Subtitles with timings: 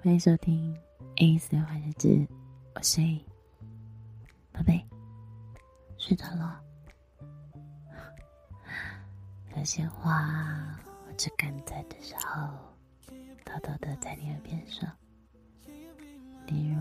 [0.00, 0.72] 欢迎收听
[1.16, 2.06] 《A 四的坏日子》，
[2.72, 3.20] 我是 A，
[4.52, 4.80] 宝贝，
[5.98, 6.62] 睡着了。
[9.56, 12.48] 有些话，我只敢在的时候
[13.44, 14.88] 偷偷的在你耳边说，
[16.46, 16.80] 例如，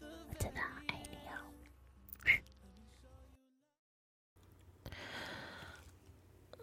[0.00, 1.38] 我真的爱你哦。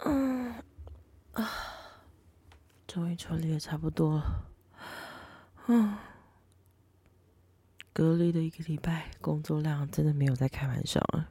[0.04, 0.54] 嗯
[1.32, 1.50] 啊，
[2.86, 4.44] 终于处理的差不多了。
[5.70, 5.98] 嗯，
[7.92, 11.30] 隔离的一个礼拜，工作量真的没有在开玩笑了。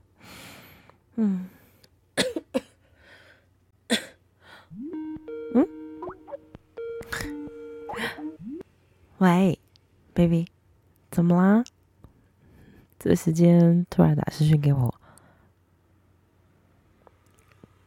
[1.15, 1.49] 嗯，
[5.55, 5.67] 嗯，
[9.17, 9.59] 喂
[10.13, 10.47] ，baby，
[11.11, 11.65] 怎么啦？
[12.99, 14.95] 这时间突然打视讯给我，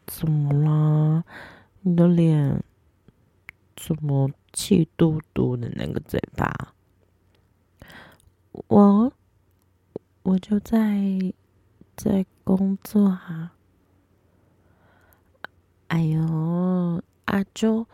[0.08, 1.24] 怎么啦？
[1.82, 2.64] 你的脸
[3.76, 4.32] 怎么？
[4.52, 6.74] 气嘟嘟的那个嘴巴，
[8.68, 9.14] 我
[10.24, 11.34] 我就在
[11.96, 13.54] 在工作啊。
[15.88, 17.88] 哎呦，阿周，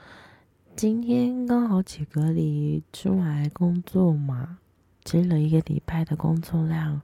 [0.76, 4.60] 今天刚好解隔离出来工作嘛，
[5.04, 7.02] 积了一个礼拜的工作量，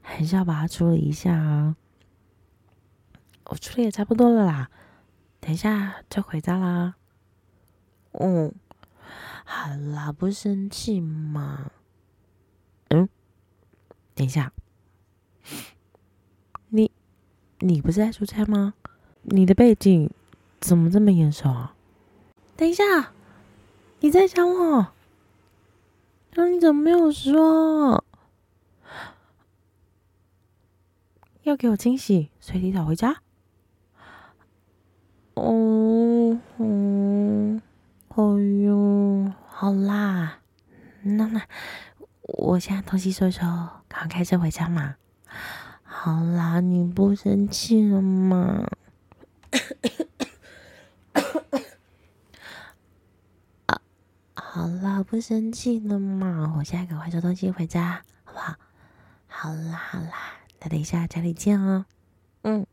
[0.00, 1.76] 还是要把它处理一下啊。
[3.44, 4.70] 我处理也差不多了啦，
[5.40, 6.94] 等一下就回家啦。
[8.12, 8.52] 嗯。
[9.44, 11.70] 好啦，不生气嘛。
[12.88, 13.08] 嗯，
[14.14, 14.52] 等一下，
[16.68, 16.90] 你
[17.58, 18.74] 你不是在出差吗？
[19.22, 20.10] 你的背景
[20.60, 21.74] 怎么这么眼熟啊？
[22.56, 23.12] 等一下，
[24.00, 24.88] 你在想我？
[26.34, 28.04] 那你怎么没有说？
[31.42, 33.20] 要给我惊喜，随提早回家？
[35.34, 37.60] 哦，嗯，
[38.08, 38.22] 哎
[38.64, 39.32] 呦。
[39.54, 40.40] 好啦，
[41.02, 41.46] 那那
[42.22, 43.40] 我现在东西收收，
[43.88, 44.96] 赶快开车回家嘛。
[45.82, 48.68] 好啦，你不生气了吗？
[53.64, 53.80] 啊，
[54.34, 56.56] 好啦，不生气了嘛。
[56.58, 58.56] 我现在赶快收东西回家，好不好？
[59.26, 61.86] 好啦好啦，那等一下家里见哦。
[62.42, 62.66] 嗯，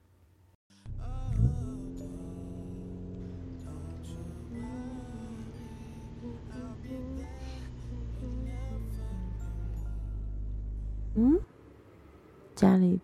[12.59, 12.99] 家里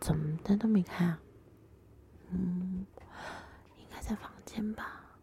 [0.00, 1.20] 怎么灯都没开啊？
[2.30, 2.86] 嗯，
[3.76, 5.18] 应该在房间吧。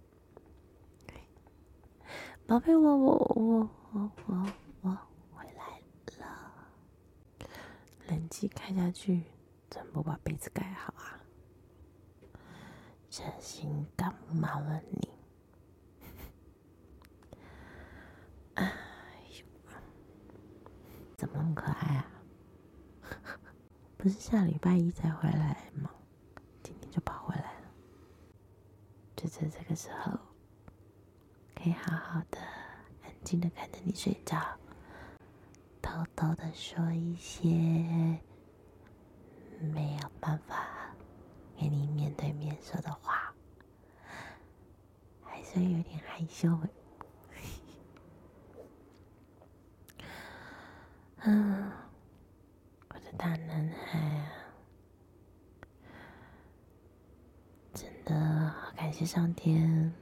[2.46, 4.48] 宝贝，我我我我我
[4.82, 4.90] 我
[5.34, 5.80] 回来
[6.18, 6.52] 了。
[8.10, 9.24] 冷气开下去，
[9.70, 11.18] 怎么不把被子盖好啊？
[13.10, 15.10] 这心感冒了你？
[21.16, 22.11] 怎么那么可爱啊？
[24.02, 25.92] 不是下礼拜一才回来吗？
[26.64, 27.70] 今天就跑回来了。
[29.16, 30.18] 就在这个时候，
[31.54, 32.40] 可以好好的、
[33.04, 34.40] 安静的看着你睡觉，
[35.84, 37.48] 偷偷的说一些
[39.72, 40.96] 没有办法
[41.56, 43.32] 给你面对面说的话，
[45.24, 46.58] 还是有点害羞。
[51.24, 51.72] 嗯，
[53.18, 54.32] 大男孩啊，
[57.74, 59.94] 真的好感谢上天，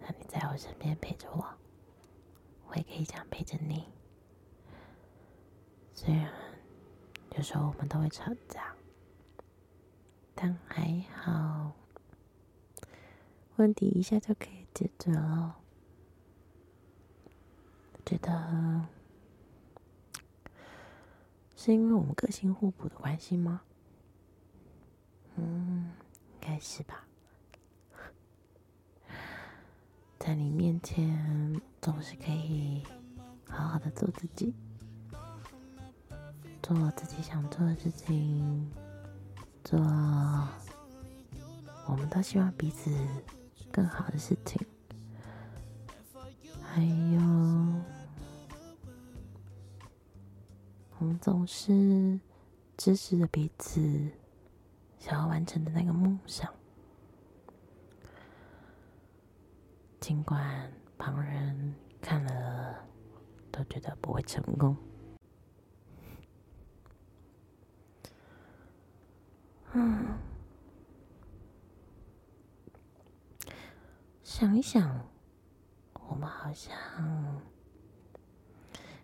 [0.00, 1.46] 让你在我身边陪着我，
[2.66, 3.86] 我也可以这样陪着你。
[5.94, 6.30] 虽然
[7.36, 8.74] 有时候我们都会吵架，
[10.34, 11.72] 但还好，
[13.56, 15.56] 问题一下就可以解决了。
[18.04, 18.97] 觉得。
[21.68, 23.60] 是因为我们个性互补的关系吗？
[25.36, 25.92] 嗯，
[26.32, 27.04] 应该是吧。
[30.18, 32.82] 在你面前总是可以
[33.46, 34.54] 好好的做自己，
[36.62, 38.72] 做自己想做的事情，
[39.62, 39.78] 做
[41.86, 42.90] 我们都希望彼此
[43.70, 44.58] 更好的事情，
[46.62, 46.80] 还
[51.20, 52.18] 总是
[52.76, 54.10] 支持着彼此
[54.98, 56.52] 想要完成的那个梦想，
[60.00, 62.84] 尽管旁人看了
[63.50, 64.76] 都觉得不会成功。
[69.72, 70.18] 嗯，
[74.22, 75.06] 想一想，
[76.08, 76.72] 我们好像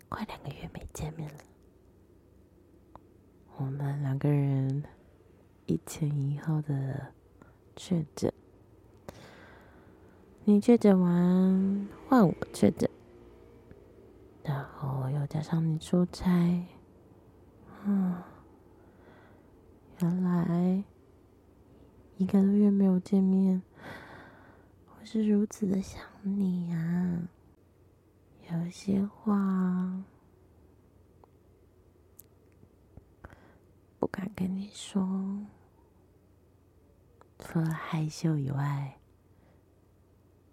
[0.09, 1.39] 快两个月没见面了。
[3.57, 4.83] 我们两个人
[5.65, 7.13] 一前一后的
[7.75, 8.31] 确诊，
[10.43, 12.89] 你确诊完换我确诊，
[14.43, 16.67] 然后又加上你出差，
[17.85, 18.21] 嗯，
[20.01, 20.83] 原来
[22.17, 23.61] 一个多月没有见面。
[24.89, 27.29] 我是如此的想你啊，
[28.51, 30.03] 有些话
[34.05, 35.01] 不敢跟你说，
[37.39, 38.99] 除了害羞以外，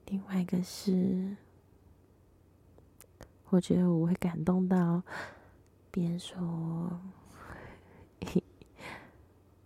[0.07, 1.37] 另外一个是，
[3.51, 5.03] 我觉得我会感动到，
[5.91, 6.41] 别人说，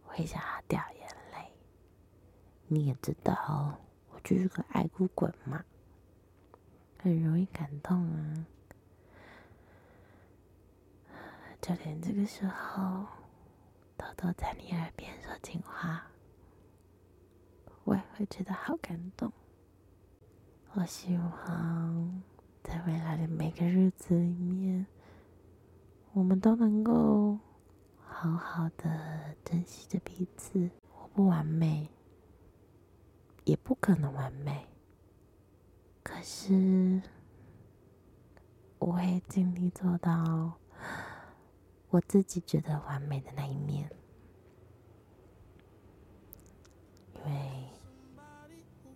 [0.03, 1.53] 我会想要掉眼泪，
[2.67, 3.79] 你也知道。
[4.11, 5.65] 我就是个爱哭鬼嘛，
[6.99, 8.47] 很容易感动啊。
[11.63, 13.07] 就连这个时候，
[14.07, 16.07] 偷偷在你耳边说情话，
[17.83, 19.33] 我也会觉得好感动。
[20.75, 22.23] 我希望
[22.63, 24.87] 在未来的每个日子里面，
[26.13, 27.37] 我们都能够
[28.05, 30.71] 好好的珍惜着彼此。
[30.93, 31.89] 我不完美。
[33.45, 34.67] 也不可能完美，
[36.03, 37.01] 可是
[38.81, 40.59] 我会尽力做到
[41.97, 43.91] 我自己觉得完美的那一面，
[47.15, 47.31] 因为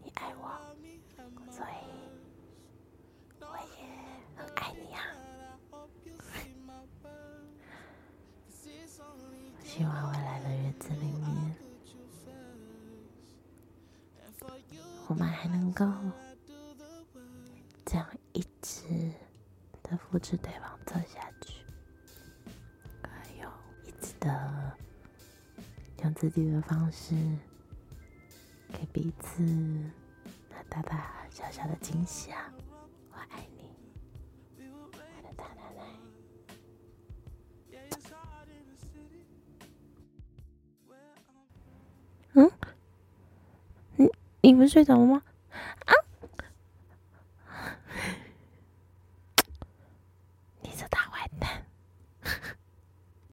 [0.05, 0.61] 你爱我，
[1.51, 1.73] 所以
[3.41, 3.73] 我也
[4.37, 5.01] 很爱你啊！
[9.65, 11.57] 希望未来的日子里面。
[15.09, 15.87] 我们还能够
[17.87, 19.11] 这样一直
[19.83, 21.20] 的扶持对方走下
[26.03, 27.15] 用自己的方式
[28.73, 29.43] 给彼此
[30.49, 32.53] 那大大小小的惊喜啊！
[33.11, 33.71] 我爱你，
[34.59, 35.85] 我的大奶奶。
[42.33, 42.51] 嗯？
[43.97, 44.09] 你
[44.41, 45.23] 你不是睡着了吗？